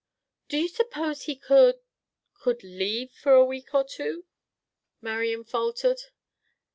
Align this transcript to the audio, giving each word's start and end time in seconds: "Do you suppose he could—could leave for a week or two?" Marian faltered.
"Do 0.49 0.57
you 0.57 0.67
suppose 0.67 1.25
he 1.25 1.35
could—could 1.35 2.63
leave 2.63 3.11
for 3.11 3.33
a 3.33 3.45
week 3.45 3.71
or 3.75 3.83
two?" 3.83 4.25
Marian 4.99 5.43
faltered. 5.43 5.99